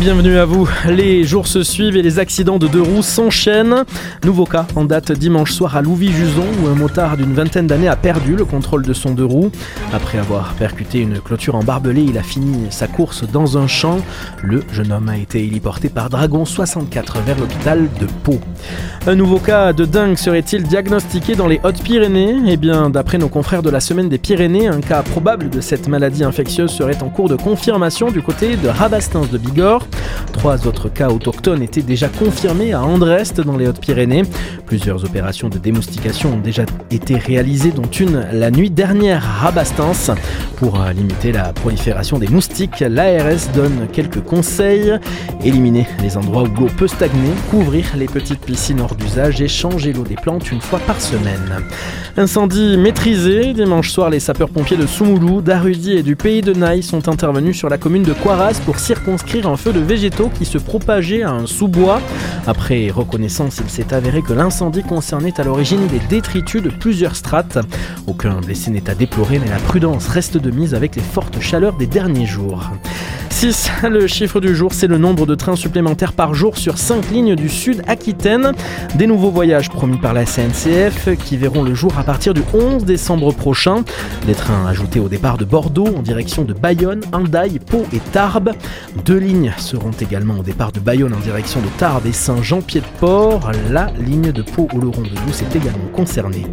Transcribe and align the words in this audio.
Bienvenue 0.00 0.38
à 0.38 0.44
vous. 0.44 0.68
Les 0.88 1.24
jours 1.24 1.48
se 1.48 1.64
suivent 1.64 1.96
et 1.96 2.02
les 2.02 2.20
accidents 2.20 2.58
de 2.58 2.68
deux 2.68 2.80
roues 2.80 3.02
s'enchaînent. 3.02 3.84
Nouveau 4.24 4.44
cas 4.44 4.64
en 4.76 4.84
date 4.84 5.10
dimanche 5.10 5.50
soir 5.50 5.76
à 5.76 5.82
Louvis-Juson 5.82 6.44
où 6.62 6.68
un 6.68 6.76
motard 6.76 7.16
d'une 7.16 7.34
vingtaine 7.34 7.66
d'années 7.66 7.88
a 7.88 7.96
perdu 7.96 8.36
le 8.36 8.44
contrôle 8.44 8.82
de 8.86 8.92
son 8.92 9.10
deux 9.10 9.24
roues. 9.24 9.50
Après 9.92 10.18
avoir 10.18 10.54
percuté 10.54 11.00
une 11.00 11.20
clôture 11.20 11.56
en 11.56 11.64
barbelé, 11.64 12.02
il 12.02 12.16
a 12.16 12.22
fini 12.22 12.68
sa 12.70 12.86
course 12.86 13.24
dans 13.24 13.58
un 13.58 13.66
champ. 13.66 13.98
Le 14.44 14.62
jeune 14.72 14.92
homme 14.92 15.08
a 15.08 15.16
été 15.16 15.44
héliporté 15.44 15.88
par 15.88 16.10
Dragon 16.10 16.44
64 16.44 17.18
vers 17.22 17.38
l'hôpital 17.38 17.88
de 18.00 18.06
Pau. 18.22 18.38
Un 19.08 19.16
nouveau 19.16 19.38
cas 19.38 19.72
de 19.72 19.84
dingue 19.84 20.16
serait-il 20.16 20.62
diagnostiqué 20.62 21.34
dans 21.34 21.48
les 21.48 21.60
Hautes-Pyrénées? 21.64 22.36
Eh 22.46 22.56
bien, 22.56 22.88
d'après 22.88 23.18
nos 23.18 23.28
confrères 23.28 23.62
de 23.62 23.70
la 23.70 23.80
semaine 23.80 24.08
des 24.08 24.18
Pyrénées, 24.18 24.68
un 24.68 24.80
cas 24.80 25.02
probable 25.02 25.50
de 25.50 25.60
cette 25.60 25.88
maladie 25.88 26.22
infectieuse 26.22 26.70
serait 26.70 27.02
en 27.02 27.08
cours 27.08 27.28
de 27.28 27.36
confirmation 27.36 28.12
du 28.12 28.22
côté 28.22 28.56
de 28.56 28.68
Rabastens 28.68 29.28
de 29.30 29.38
Bigorre. 29.38 29.87
Trois 30.32 30.66
autres 30.66 30.88
cas 30.88 31.08
autochtones 31.08 31.62
étaient 31.62 31.82
déjà 31.82 32.08
confirmés 32.08 32.72
à 32.72 32.82
Andrest 32.82 33.40
dans 33.40 33.56
les 33.56 33.66
Hautes-Pyrénées. 33.66 34.22
Plusieurs 34.66 35.04
opérations 35.04 35.48
de 35.48 35.58
démoustication 35.58 36.34
ont 36.34 36.40
déjà 36.40 36.64
été 36.90 37.16
réalisées, 37.16 37.72
dont 37.72 37.82
une 37.82 38.26
la 38.32 38.50
nuit 38.50 38.70
dernière 38.70 39.24
à 39.24 39.46
Rabastens. 39.46 40.12
Pour 40.56 40.78
limiter 40.94 41.32
la 41.32 41.52
prolifération 41.52 42.18
des 42.18 42.28
moustiques, 42.28 42.80
l'ARS 42.80 43.50
donne 43.54 43.88
quelques 43.92 44.20
conseils. 44.20 44.92
Éliminer 45.44 45.86
les 46.02 46.16
endroits 46.16 46.42
où 46.42 46.60
l'eau 46.60 46.68
peut 46.76 46.88
stagner, 46.88 47.32
couvrir 47.50 47.86
les 47.96 48.06
petites 48.06 48.40
piscines 48.40 48.80
hors 48.80 48.94
d'usage 48.94 49.40
et 49.40 49.48
changer 49.48 49.92
l'eau 49.92 50.04
des 50.04 50.16
plantes 50.16 50.52
une 50.52 50.60
fois 50.60 50.78
par 50.80 51.00
semaine. 51.00 51.64
Incendie 52.16 52.76
maîtrisé. 52.76 53.54
Dimanche 53.54 53.90
soir, 53.90 54.10
les 54.10 54.20
sapeurs-pompiers 54.20 54.76
de 54.76 54.86
Soumoulou, 54.86 55.40
d'Arudi 55.40 55.92
et 55.92 56.02
du 56.02 56.16
pays 56.16 56.42
de 56.42 56.52
Naï 56.52 56.82
sont 56.82 57.08
intervenus 57.08 57.56
sur 57.56 57.68
la 57.68 57.78
commune 57.78 58.02
de 58.02 58.12
Coiras 58.12 58.60
pour 58.64 58.78
circonscrire 58.78 59.48
un 59.48 59.56
feu 59.56 59.72
de 59.72 59.77
végétaux 59.80 60.28
qui 60.28 60.44
se 60.44 60.58
propageait 60.58 61.22
à 61.22 61.30
un 61.30 61.46
sous-bois. 61.46 62.00
Après 62.46 62.90
reconnaissance, 62.90 63.60
il 63.62 63.70
s'est 63.70 63.94
avéré 63.94 64.22
que 64.22 64.32
l'incendie 64.32 64.82
concernait 64.82 65.40
à 65.40 65.44
l'origine 65.44 65.86
des 65.88 66.00
détritus 66.08 66.62
de 66.62 66.70
plusieurs 66.70 67.16
strates. 67.16 67.58
Aucun 68.06 68.40
blessé 68.40 68.70
n'est 68.70 68.88
à 68.90 68.94
déplorer, 68.94 69.38
mais 69.38 69.48
la 69.48 69.58
prudence 69.58 70.08
reste 70.08 70.36
de 70.36 70.50
mise 70.50 70.74
avec 70.74 70.96
les 70.96 71.02
fortes 71.02 71.40
chaleurs 71.40 71.76
des 71.76 71.86
derniers 71.86 72.26
jours. 72.26 72.70
6. 73.32 73.70
Le 73.90 74.06
chiffre 74.06 74.40
du 74.40 74.54
jour, 74.54 74.72
c'est 74.72 74.86
le 74.86 74.98
nombre 74.98 75.26
de 75.26 75.34
trains 75.34 75.56
supplémentaires 75.56 76.12
par 76.12 76.34
jour 76.34 76.56
sur 76.56 76.78
5 76.78 77.10
lignes 77.10 77.34
du 77.34 77.48
sud 77.48 77.82
Aquitaine. 77.86 78.52
Des 78.94 79.06
nouveaux 79.06 79.30
voyages 79.30 79.68
promis 79.68 79.98
par 79.98 80.14
la 80.14 80.26
SNCF 80.26 81.16
qui 81.24 81.36
verront 81.36 81.62
le 81.62 81.74
jour 81.74 81.98
à 81.98 82.02
partir 82.02 82.34
du 82.34 82.42
11 82.54 82.84
décembre 82.84 83.32
prochain. 83.32 83.84
Des 84.26 84.34
trains 84.34 84.66
ajoutés 84.66 85.00
au 85.00 85.08
départ 85.08 85.38
de 85.38 85.44
Bordeaux 85.44 85.88
en 85.96 86.02
direction 86.02 86.44
de 86.44 86.52
Bayonne, 86.52 87.00
Hendaye, 87.12 87.58
Pau 87.58 87.84
et 87.92 88.00
Tarbes. 88.12 88.52
Deux 89.04 89.18
lignes 89.18 89.52
seront 89.58 89.92
également 90.00 90.38
au 90.38 90.42
départ 90.42 90.72
de 90.72 90.80
Bayonne 90.80 91.14
en 91.14 91.20
direction 91.20 91.60
de 91.60 91.68
Tarbes 91.78 92.06
et 92.06 92.12
Saint-Jean-Pied-de-Port. 92.12 93.50
La 93.70 93.90
ligne 93.98 94.32
de 94.32 94.42
Pau 94.42 94.68
au 94.74 94.78
Laurent 94.78 95.02
de 95.02 95.08
Douce 95.26 95.42
est 95.42 95.56
également 95.56 95.88
concernée. 95.92 96.46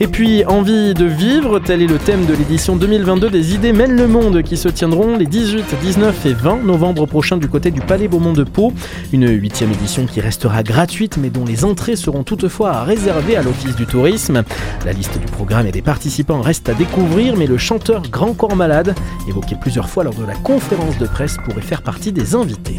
Et 0.00 0.06
puis, 0.06 0.44
envie 0.44 0.94
de 0.94 1.04
vivre, 1.04 1.58
tel 1.58 1.82
est 1.82 1.86
le 1.86 1.98
thème 1.98 2.26
de 2.26 2.34
l'édition 2.34 2.76
2022 2.76 3.30
des 3.30 3.54
Idées 3.54 3.72
mènent 3.72 3.96
le 3.96 4.06
monde 4.06 4.42
qui 4.42 4.56
se 4.56 4.68
tiendront 4.68 5.16
les 5.16 5.26
18, 5.26 5.64
19 5.82 6.17
et 6.26 6.32
20 6.32 6.64
novembre 6.64 7.06
prochain 7.06 7.36
du 7.36 7.48
côté 7.48 7.70
du 7.70 7.80
Palais 7.80 8.08
Beaumont 8.08 8.32
de 8.32 8.44
Pau. 8.44 8.72
Une 9.12 9.28
huitième 9.28 9.72
édition 9.72 10.06
qui 10.06 10.20
restera 10.20 10.62
gratuite 10.62 11.16
mais 11.16 11.30
dont 11.30 11.44
les 11.44 11.64
entrées 11.64 11.96
seront 11.96 12.24
toutefois 12.24 12.82
réservées 12.84 13.36
à 13.36 13.42
l'Office 13.42 13.76
du 13.76 13.86
tourisme. 13.86 14.42
La 14.84 14.92
liste 14.92 15.18
du 15.18 15.26
programme 15.26 15.66
et 15.66 15.72
des 15.72 15.82
participants 15.82 16.40
reste 16.40 16.68
à 16.68 16.74
découvrir 16.74 17.36
mais 17.36 17.46
le 17.46 17.58
chanteur 17.58 18.02
Grand 18.02 18.32
Corps 18.32 18.56
Malade, 18.56 18.94
évoqué 19.28 19.56
plusieurs 19.60 19.88
fois 19.88 20.04
lors 20.04 20.14
de 20.14 20.24
la 20.24 20.34
conférence 20.34 20.98
de 20.98 21.06
presse, 21.06 21.36
pourrait 21.44 21.62
faire 21.62 21.82
partie 21.82 22.12
des 22.12 22.34
invités. 22.34 22.78